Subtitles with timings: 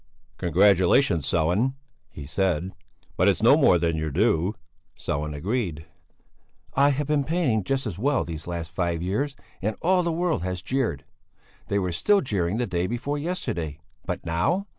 [0.39, 1.75] "Congratulations, Sellén!"
[2.09, 2.71] he said,
[3.17, 4.55] "but it's no more than your due."
[4.97, 5.85] Sellén agreed.
[6.73, 10.41] "I have been painting just as well these last five years and all the world
[10.41, 11.05] has jeered;
[11.67, 14.65] they were still jeering the day before yesterday, but now!